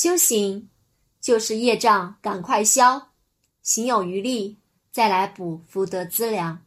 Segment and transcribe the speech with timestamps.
[0.00, 0.70] 修行
[1.20, 3.10] 就是业障赶快消
[3.62, 4.56] 行有余力
[4.92, 6.64] 再来补福德资粮。